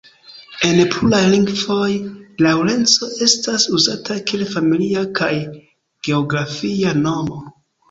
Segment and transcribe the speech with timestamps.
[0.67, 1.89] En pluraj lingvoj
[2.45, 5.31] Laŭrenco estas uzata kiel familia kaj
[6.11, 7.41] geografia nomo.